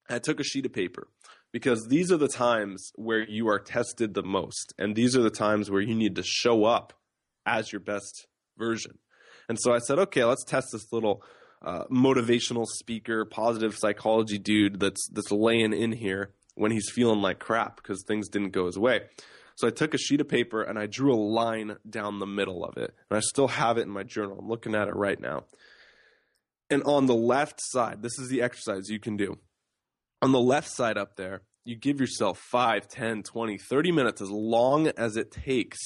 [0.08, 1.08] i took a sheet of paper
[1.52, 5.30] because these are the times where you are tested the most and these are the
[5.30, 6.92] times where you need to show up
[7.46, 8.98] as your best version.
[9.48, 11.22] And so i said okay let's test this little
[11.62, 17.38] uh, motivational speaker positive psychology dude that's that's laying in here when he's feeling like
[17.38, 19.02] crap because things didn't go his way.
[19.56, 22.64] So i took a sheet of paper and i drew a line down the middle
[22.64, 24.38] of it and i still have it in my journal.
[24.38, 25.44] I'm looking at it right now.
[26.70, 29.38] And on the left side this is the exercise you can do
[30.22, 34.30] on the left side up there, you give yourself 5, 10, 20, 30 minutes, as
[34.30, 35.78] long as it takes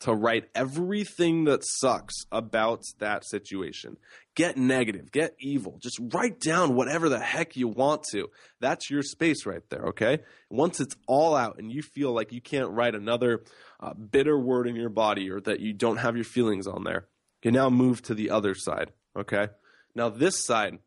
[0.00, 3.96] to write everything that sucks about that situation.
[4.36, 5.78] Get negative, get evil.
[5.82, 8.28] Just write down whatever the heck you want to.
[8.60, 10.20] That's your space right there, okay?
[10.50, 13.42] Once it's all out and you feel like you can't write another
[13.80, 17.08] uh, bitter word in your body or that you don't have your feelings on there,
[17.42, 19.48] you now move to the other side, okay?
[19.96, 20.78] Now, this side,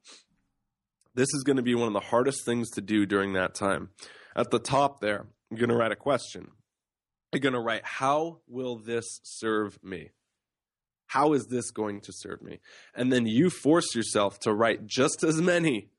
[1.14, 3.90] this is going to be one of the hardest things to do during that time.
[4.36, 6.52] At the top there, you're going to write a question.
[7.34, 10.10] You're going to write, How will this serve me?
[11.08, 12.60] How is this going to serve me?
[12.96, 15.90] And then you force yourself to write just as many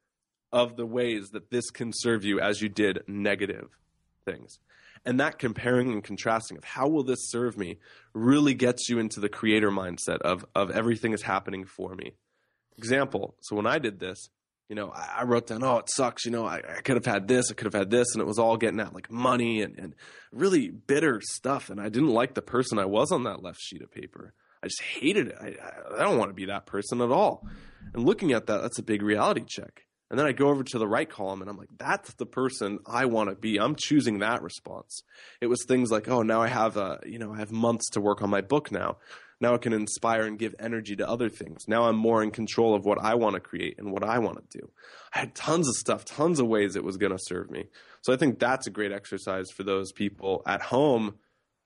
[0.50, 3.76] of the ways that this can serve you as you did negative
[4.24, 4.58] things.
[5.04, 7.78] And that comparing and contrasting of how will this serve me
[8.14, 12.12] really gets you into the creator mindset of, of everything is happening for me.
[12.78, 14.30] Example, so when I did this,
[14.72, 16.24] you know, I, wrote down, oh, it sucks.
[16.24, 18.26] You know, I, I could have had this, I could have had this, and it
[18.26, 19.94] was all getting at like money and, and
[20.32, 21.68] really bitter stuff.
[21.68, 24.32] And I didn't like the person I was on that left sheet of paper.
[24.62, 25.36] I just hated it.
[25.38, 25.56] I,
[25.94, 27.46] I don't want to be that person at all.
[27.92, 29.82] And looking at that, that's a big reality check.
[30.08, 32.78] And then I go over to the right column and I'm like, that's the person
[32.86, 33.60] I want to be.
[33.60, 35.02] I'm choosing that response.
[35.42, 38.00] It was things like, oh, now I have, a, you know, I have months to
[38.00, 38.96] work on my book now.
[39.42, 41.64] Now it can inspire and give energy to other things.
[41.66, 44.38] Now I'm more in control of what I want to create and what I want
[44.38, 44.70] to do.
[45.12, 47.64] I had tons of stuff, tons of ways it was going to serve me.
[48.02, 51.16] So I think that's a great exercise for those people at home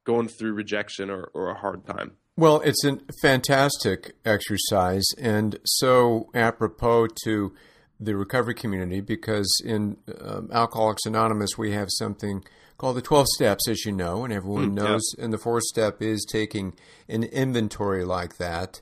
[0.05, 2.13] going through rejection or, or a hard time.
[2.39, 7.53] Well, it's a fantastic exercise and so apropos to
[8.01, 12.43] the recovery community because in um, Alcoholics Anonymous we have something
[12.79, 15.03] called the 12 steps, as you know, and everyone mm, knows.
[15.17, 15.25] Yeah.
[15.25, 16.75] And the fourth step is taking
[17.09, 18.81] an inventory like that.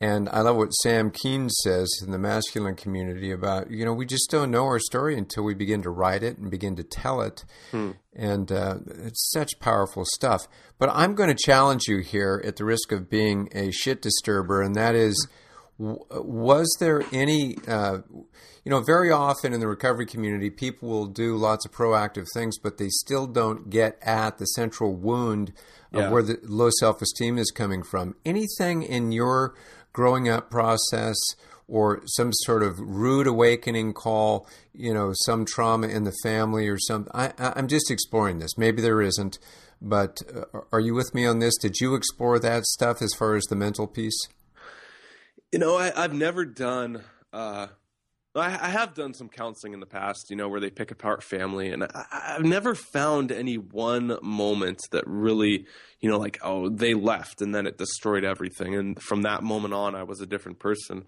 [0.00, 4.06] And I love what Sam Keen says in the masculine community about, you know, we
[4.06, 7.20] just don't know our story until we begin to write it and begin to tell
[7.20, 7.44] it.
[7.72, 7.92] Hmm.
[8.14, 10.46] And uh, it's such powerful stuff.
[10.78, 14.62] But I'm going to challenge you here at the risk of being a shit disturber,
[14.62, 15.26] and that is
[15.78, 17.98] was there any uh,
[18.64, 22.58] you know very often in the recovery community people will do lots of proactive things
[22.58, 25.52] but they still don't get at the central wound
[25.92, 26.10] of yeah.
[26.10, 28.14] where the low self-esteem is coming from.
[28.26, 29.54] Anything in your
[29.92, 31.16] growing up process
[31.66, 36.78] or some sort of rude awakening call you know some trauma in the family or
[36.78, 38.58] something I, i'm just exploring this.
[38.58, 39.38] Maybe there isn't
[39.80, 41.56] but uh, are you with me on this?
[41.56, 44.18] Did you explore that stuff as far as the mental piece
[45.52, 47.02] you know, I, have never done.
[47.32, 47.68] Uh,
[48.34, 51.22] I, I, have done some counseling in the past, you know, where they pick apart
[51.22, 55.66] family, and I, have never found any one moment that really,
[56.00, 59.74] you know, like oh they left and then it destroyed everything, and from that moment
[59.74, 61.04] on, I was a different person.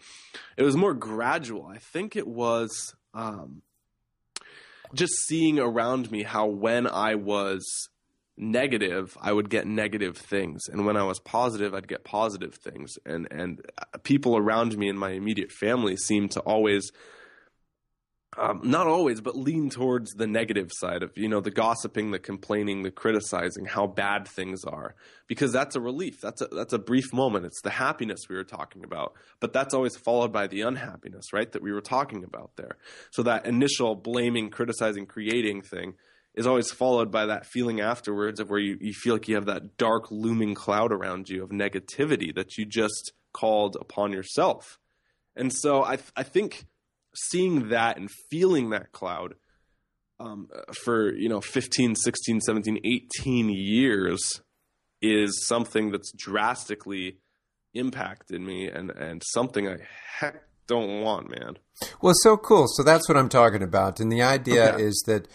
[0.57, 1.67] It was more gradual.
[1.67, 3.63] I think it was um,
[4.95, 7.63] just seeing around me how when I was
[8.41, 12.99] negative, I would get negative things, and when I was positive, I'd get positive things.
[13.05, 16.91] And and uh, people around me in my immediate family seemed to always.
[18.39, 22.21] Um, not always, but lean towards the negative side of you know the gossiping, the
[22.21, 24.95] complaining, the criticizing, how bad things are,
[25.27, 26.21] because that's a relief.
[26.23, 27.47] That's a that's a brief moment.
[27.47, 31.51] It's the happiness we were talking about, but that's always followed by the unhappiness, right?
[31.51, 32.77] That we were talking about there.
[33.11, 35.95] So that initial blaming, criticizing, creating thing
[36.35, 39.47] is always followed by that feeling afterwards of where you, you feel like you have
[39.47, 44.79] that dark looming cloud around you of negativity that you just called upon yourself.
[45.37, 46.67] And so I, I think
[47.15, 49.35] seeing that and feeling that cloud
[50.19, 50.49] um,
[50.85, 54.21] for, you know, 15, 16, 17, 18 years
[55.03, 57.19] is something that's drastically
[57.75, 59.77] impacted me and, and something I
[60.19, 61.57] heck don't want, man.
[62.01, 62.67] Well, so cool.
[62.69, 63.99] So that's what I'm talking about.
[63.99, 64.83] And the idea okay.
[64.83, 65.27] is that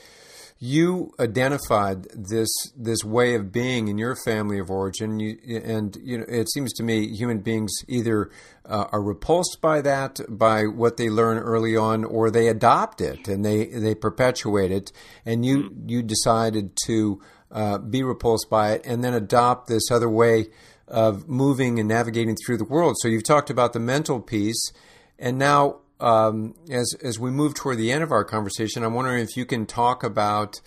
[0.58, 6.18] you identified this this way of being in your family of origin, you, and you
[6.18, 8.32] know it seems to me human beings either
[8.66, 13.28] uh, are repulsed by that, by what they learn early on, or they adopt it
[13.28, 14.94] and they they perpetuate it.
[15.26, 15.90] And you mm-hmm.
[15.90, 20.48] you decided to uh, be repulsed by it and then adopt this other way
[20.88, 22.96] of moving and navigating through the world.
[23.00, 24.72] So you've talked about the mental piece,
[25.20, 29.24] and now um, as as we move toward the end of our conversation, I'm wondering
[29.24, 30.60] if you can talk about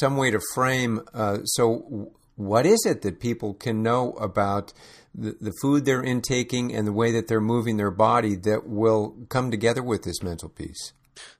[0.00, 1.00] some way to frame.
[1.12, 4.72] Uh, so, what is it that people can know about
[5.14, 9.16] the, the food they're intaking and the way that they're moving their body that will
[9.28, 10.92] come together with this mental piece?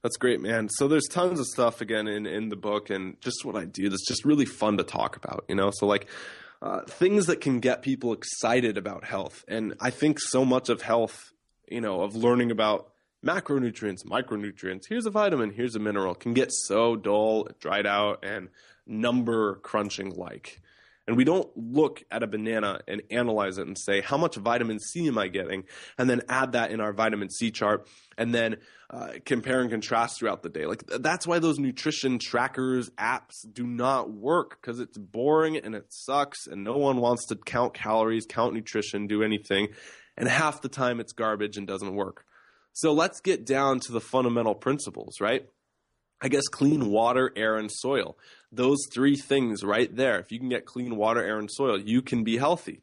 [0.02, 0.68] That's great, man.
[0.68, 3.88] So there's tons of stuff again in in the book, and just what I do
[3.88, 5.44] that's just really fun to talk about.
[5.48, 6.08] You know, so like.
[6.62, 9.44] Uh, things that can get people excited about health.
[9.46, 11.30] And I think so much of health,
[11.68, 12.93] you know, of learning about
[13.24, 18.48] macronutrients, micronutrients, here's a vitamin, here's a mineral, can get so dull, dried out, and
[18.86, 20.60] number crunching like.
[21.06, 24.80] And we don't look at a banana and analyze it and say, how much vitamin
[24.80, 25.64] C am I getting?
[25.98, 28.56] And then add that in our vitamin C chart and then
[28.88, 30.64] uh, compare and contrast throughout the day.
[30.64, 35.86] Like, that's why those nutrition trackers, apps do not work because it's boring and it
[35.90, 39.68] sucks and no one wants to count calories, count nutrition, do anything.
[40.16, 42.24] And half the time it's garbage and doesn't work.
[42.74, 45.48] So let's get down to the fundamental principles, right?
[46.20, 48.18] I guess clean water, air, and soil.
[48.50, 50.18] Those three things right there.
[50.18, 52.82] If you can get clean water, air, and soil, you can be healthy.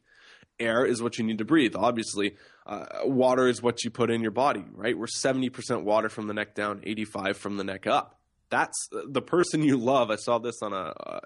[0.58, 1.74] Air is what you need to breathe.
[1.76, 4.96] Obviously, uh, water is what you put in your body, right?
[4.96, 8.18] We're 70% water from the neck down, 85 from the neck up.
[8.48, 10.10] That's the person you love.
[10.10, 11.20] I saw this on a uh,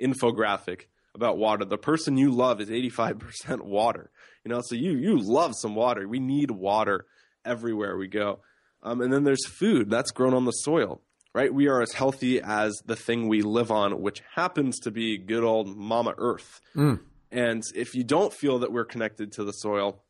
[0.00, 0.82] infographic
[1.14, 1.64] about water.
[1.64, 4.10] The person you love is 85% water.
[4.44, 6.08] You know, so you you love some water.
[6.08, 7.06] We need water
[7.44, 8.40] everywhere we go.
[8.82, 11.00] Um, and then there's food that's grown on the soil,
[11.34, 11.52] right?
[11.52, 15.44] We are as healthy as the thing we live on, which happens to be good
[15.44, 16.60] old Mama Earth.
[16.74, 17.00] Mm.
[17.30, 20.02] And if you don't feel that we're connected to the soil,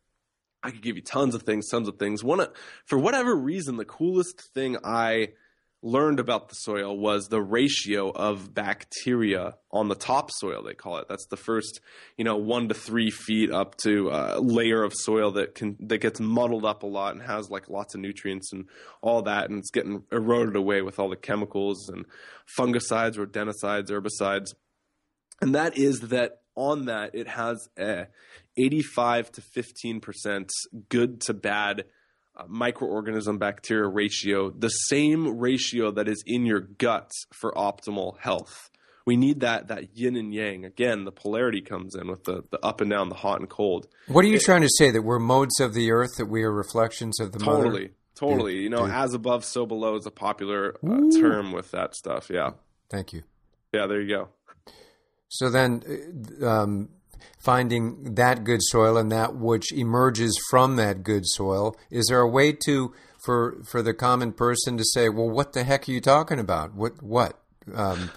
[0.62, 2.24] I could give you tons of things, tons of things.
[2.24, 2.47] One,
[2.87, 5.30] for whatever reason, the coolest thing I
[5.83, 11.09] learned about the soil was the ratio of bacteria on the topsoil they call it.
[11.09, 11.80] That's the first
[12.16, 15.99] you know one to three feet up to a layer of soil that can that
[15.99, 18.66] gets muddled up a lot and has like lots of nutrients and
[19.01, 22.07] all that and it's getting eroded away with all the chemicals and
[22.59, 24.55] fungicides rodenticides herbicides.
[25.41, 28.07] And that is that on that it has a
[28.57, 30.51] 85 to 15 percent
[30.89, 31.85] good to bad uh,
[32.49, 38.70] microorganism bacteria ratio, the same ratio that is in your guts for optimal health.
[39.05, 40.64] We need that that yin and yang.
[40.64, 43.89] Again, the polarity comes in with the, the up and down, the hot and cold.
[44.07, 44.91] What are you it, trying to say?
[44.93, 47.91] That we're modes of the earth, that we are reflections of the totally, mother?
[48.14, 48.57] Totally.
[48.59, 52.30] You know, as above, so below is a popular uh, term with that stuff.
[52.30, 52.51] Yeah.
[52.91, 53.22] Thank you.
[53.74, 54.28] Yeah, there you go.
[55.28, 55.83] So then,
[56.41, 56.91] uh, um,
[57.39, 61.77] finding that good soil and that which emerges from that good soil.
[61.91, 62.95] Is there a way to
[63.25, 66.75] for for the common person to say, well, what the heck are you talking about?
[66.75, 67.39] What what?
[67.75, 68.11] Um,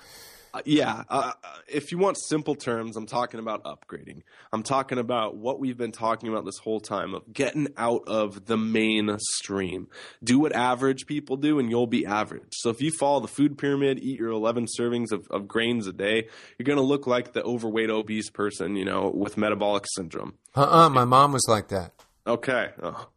[0.66, 4.22] yeah, uh, uh, if you want simple terms, I'm talking about upgrading.
[4.53, 8.45] I'm talking about what we've been talking about this whole time of getting out of
[8.45, 9.88] the mainstream.
[10.24, 12.53] Do what average people do, and you'll be average.
[12.53, 15.93] So if you follow the food pyramid, eat your 11 servings of, of grains a
[15.93, 16.28] day,
[16.58, 20.36] you're going to look like the overweight, obese person, you know, with metabolic syndrome.
[20.56, 21.93] Uh-uh, my mom was like that.
[22.28, 23.10] Okay, oh.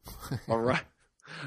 [0.49, 0.83] all right.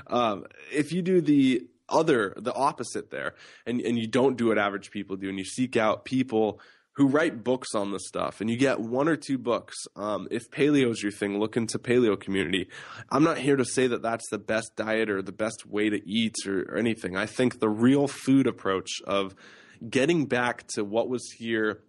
[0.07, 3.35] Um, if you do the other the opposite there.
[3.65, 6.59] And and you don't do what average people do and you seek out people
[6.93, 8.41] who write books on this stuff.
[8.41, 9.75] And you get one or two books.
[9.95, 12.67] Um, if paleo is your thing look into paleo community.
[13.09, 16.09] I'm not here to say that that's the best diet or the best way to
[16.09, 17.15] eat or, or anything.
[17.15, 19.35] I think the real food approach of
[19.89, 21.81] getting back to what was here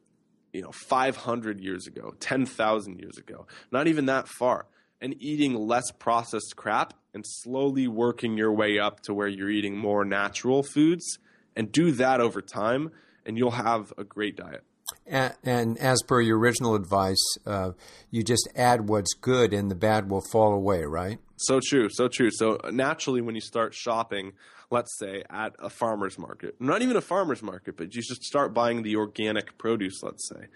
[0.53, 4.67] you know 500 years ago 10,000 years ago not even that far
[5.03, 9.77] and eating less processed crap and slowly working your way up to where you're eating
[9.77, 11.19] more natural foods.
[11.55, 12.93] And do that over time
[13.27, 14.65] and you'll have a great diet.
[15.07, 17.73] And, and as per your original advice uh,
[18.11, 21.19] you just add what's good and the bad will fall away right?
[21.37, 22.31] So true so true.
[22.31, 24.33] So naturally when you start shopping
[24.71, 28.55] let's say at a farmer's market not even a farmer's market but you just start
[28.55, 30.47] buying the organic produce let's say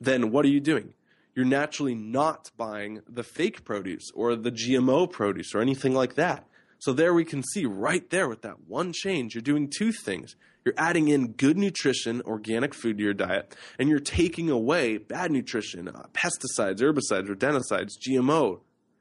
[0.00, 0.94] then what are you doing
[1.34, 6.46] you're naturally not buying the fake produce or the GMO produce or anything like that.
[6.78, 10.36] So there we can see right there with that one change, you're doing two things.
[10.64, 15.30] You're adding in good nutrition, organic food to your diet, and you're taking away bad
[15.30, 18.60] nutrition, uh, pesticides, herbicides, rodenticides, GMO,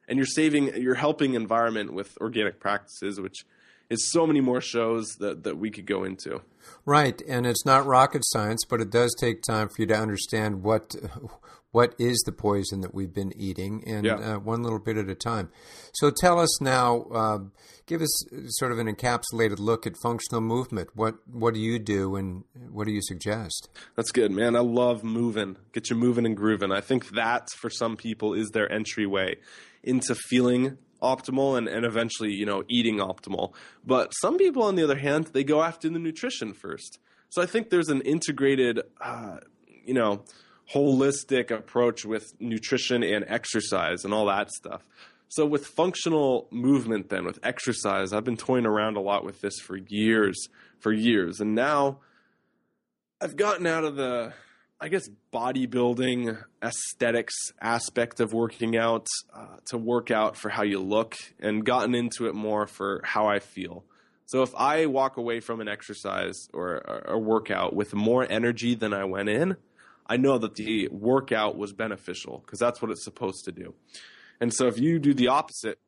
[0.09, 3.45] and you're saving, you're helping environment with organic practices, which
[3.89, 6.41] is so many more shows that, that we could go into.
[6.85, 10.63] Right, and it's not rocket science, but it does take time for you to understand
[10.63, 10.95] what
[11.73, 14.13] what is the poison that we've been eating, and yeah.
[14.13, 15.49] uh, one little bit at a time.
[15.95, 17.39] So tell us now, uh,
[17.87, 18.25] give us
[18.59, 20.89] sort of an encapsulated look at functional movement.
[20.93, 23.69] What what do you do, and what do you suggest?
[23.95, 24.55] That's good, man.
[24.55, 25.57] I love moving.
[25.73, 26.71] Get you moving and grooving.
[26.71, 29.37] I think that for some people is their entryway
[29.81, 33.53] into feeling optimal and, and eventually, you know, eating optimal.
[33.83, 36.99] But some people, on the other hand, they go after the nutrition first.
[37.29, 39.39] So I think there's an integrated, uh,
[39.83, 40.23] you know
[40.71, 44.83] holistic approach with nutrition and exercise and all that stuff.
[45.29, 49.59] So with functional movement then with exercise, I've been toying around a lot with this
[49.59, 50.47] for years,
[50.79, 51.39] for years.
[51.39, 51.99] And now
[53.19, 54.33] I've gotten out of the
[54.79, 60.81] I guess bodybuilding aesthetics aspect of working out uh, to work out for how you
[60.81, 63.85] look and gotten into it more for how I feel.
[64.25, 68.93] So if I walk away from an exercise or a workout with more energy than
[68.93, 69.55] I went in,
[70.07, 73.73] I know that the workout was beneficial because that's what it's supposed to do.
[74.39, 75.79] And so if you do the opposite,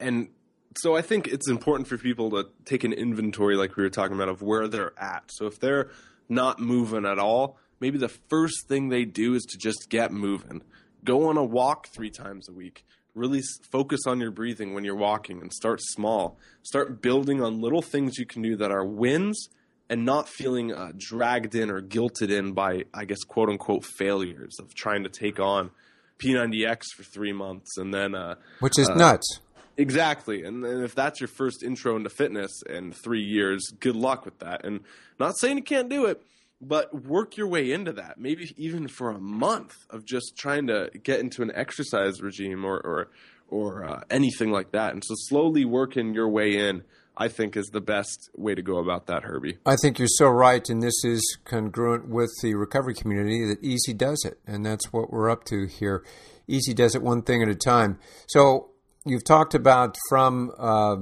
[0.00, 0.28] and
[0.76, 4.16] so I think it's important for people to take an inventory, like we were talking
[4.16, 5.24] about, of where they're at.
[5.28, 5.90] So if they're
[6.28, 10.62] not moving at all, maybe the first thing they do is to just get moving.
[11.04, 12.84] Go on a walk three times a week.
[13.14, 16.38] Really focus on your breathing when you're walking and start small.
[16.62, 19.48] Start building on little things you can do that are wins
[19.92, 24.56] and not feeling uh, dragged in or guilted in by, I guess, quote unquote failures
[24.58, 25.70] of trying to take on
[26.18, 28.14] P90X for three months and then.
[28.14, 29.40] Uh, Which is uh, nuts.
[29.76, 30.44] Exactly.
[30.44, 34.38] And, and if that's your first intro into fitness in three years, good luck with
[34.38, 34.64] that.
[34.64, 34.80] And
[35.20, 36.22] not saying you can't do it,
[36.58, 38.18] but work your way into that.
[38.18, 42.78] Maybe even for a month of just trying to get into an exercise regime or,
[42.78, 43.10] or,
[43.46, 44.94] or uh, anything like that.
[44.94, 46.82] And so slowly working your way in
[47.16, 49.58] I think is the best way to go about that, Herbie.
[49.66, 53.92] I think you're so right, and this is congruent with the recovery community that Easy
[53.92, 56.04] does it, and that's what we're up to here.
[56.48, 57.98] Easy does it one thing at a time.
[58.28, 58.70] So
[59.04, 60.96] you've talked about from uh,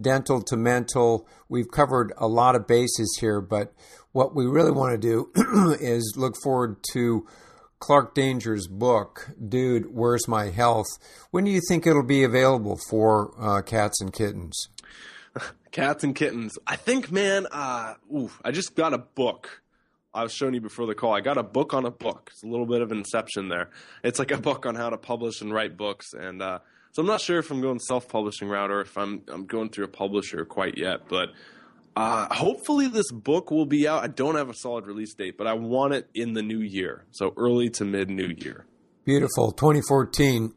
[0.00, 1.26] dental to mental.
[1.48, 3.72] We've covered a lot of bases here, but
[4.12, 5.30] what we really want to do
[5.80, 7.26] is look forward to
[7.80, 10.88] Clark Danger's book, Dude, Where's My Health?
[11.30, 14.68] When do you think it'll be available for uh, cats and kittens?
[15.70, 16.58] cats and kittens.
[16.66, 19.62] I think, man, uh, ooh, I just got a book.
[20.14, 21.14] I was showing you before the call.
[21.14, 22.30] I got a book on a book.
[22.32, 23.70] It's a little bit of inception there.
[24.02, 26.60] It's like a book on how to publish and write books, and uh,
[26.92, 29.84] so I'm not sure if I'm going self-publishing route or if I'm I'm going through
[29.84, 31.08] a publisher quite yet.
[31.08, 31.30] But
[31.94, 34.02] uh, hopefully, this book will be out.
[34.02, 37.04] I don't have a solid release date, but I want it in the new year,
[37.10, 38.64] so early to mid new year.
[39.04, 39.52] Beautiful.
[39.52, 40.54] 2014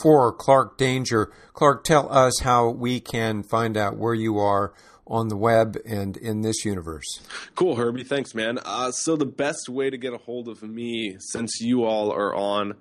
[0.00, 1.32] for Clark Danger.
[1.52, 4.72] Clark, tell us how we can find out where you are
[5.06, 7.20] on the web and in this universe.
[7.54, 8.04] Cool, Herbie.
[8.04, 8.58] Thanks, man.
[8.64, 12.34] Uh, so, the best way to get a hold of me, since you all are
[12.34, 12.74] on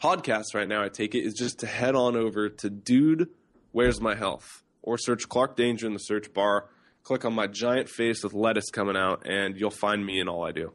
[0.00, 3.28] podcasts right now, I take it, is just to head on over to Dude,
[3.72, 4.62] Where's My Health?
[4.82, 6.68] Or search Clark Danger in the search bar
[7.04, 10.44] click on my giant face with lettuce coming out, and you'll find me in all
[10.44, 10.72] I do.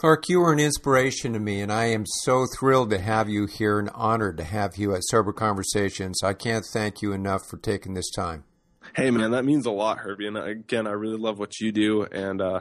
[0.00, 3.44] Clark, you are an inspiration to me, and I am so thrilled to have you
[3.44, 6.22] here and honored to have you at Sober Conversations.
[6.24, 8.44] I can't thank you enough for taking this time.
[8.96, 10.26] Hey, man, that means a lot, Herbie.
[10.26, 12.60] And again, I really love what you do, and uh,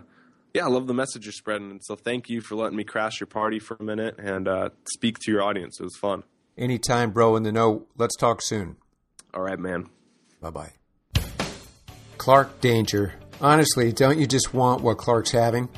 [0.53, 1.71] yeah, I love the message you're spreading.
[1.71, 4.69] And so, thank you for letting me crash your party for a minute and uh,
[4.93, 5.79] speak to your audience.
[5.79, 6.23] It was fun.
[6.57, 7.37] Anytime, bro.
[7.37, 7.87] In the know.
[7.97, 8.75] Let's talk soon.
[9.33, 9.85] All right, man.
[10.41, 10.73] Bye bye.
[12.17, 13.13] Clark Danger.
[13.39, 15.69] Honestly, don't you just want what Clark's having?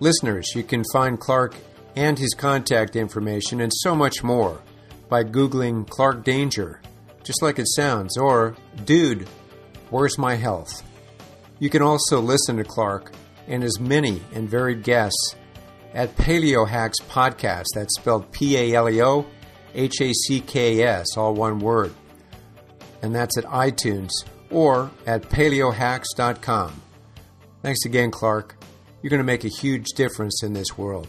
[0.00, 1.54] Listeners, you can find Clark
[1.96, 4.60] and his contact information and so much more
[5.08, 6.80] by Googling Clark Danger,
[7.22, 9.28] just like it sounds, or Dude,
[9.90, 10.82] Where's My Health?
[11.60, 13.12] You can also listen to Clark
[13.46, 15.36] and his many and varied guests
[15.92, 17.66] at Paleo Hacks Podcast.
[17.74, 19.26] That's spelled P A L E O
[19.74, 21.94] H A C K S, all one word.
[23.02, 24.10] And that's at iTunes
[24.50, 26.80] or at paleohacks.com.
[27.62, 28.56] Thanks again, Clark.
[29.04, 31.08] You're going to make a huge difference in this world.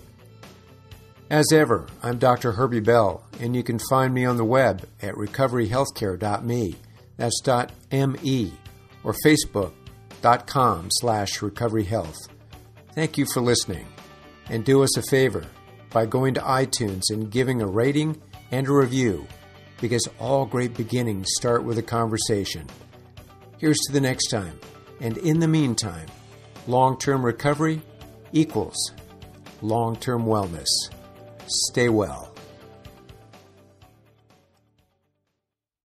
[1.30, 2.52] As ever, I'm Dr.
[2.52, 6.76] Herbie Bell, and you can find me on the web at recoveryhealthcare.me.
[7.16, 7.42] That's
[7.98, 8.54] .me
[9.06, 12.18] or facebook.com slash recoveryhealth.
[12.96, 13.88] Thank you for listening,
[14.50, 15.46] and do us a favor
[15.90, 18.22] by going to iTunes and giving a rating
[18.52, 19.26] and a review,
[19.80, 22.68] because all great beginnings start with a conversation.
[23.58, 24.60] Here's to the next time.
[25.00, 26.08] And in the meantime,
[26.68, 27.82] long term recovery
[28.34, 28.92] equals
[29.62, 30.68] long term wellness.
[31.48, 32.35] Stay well.